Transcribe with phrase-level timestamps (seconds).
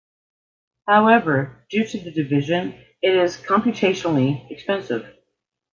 [0.87, 5.15] However, due to the division, it is computationally expensive.